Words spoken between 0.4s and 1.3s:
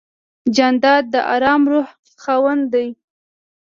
جانداد د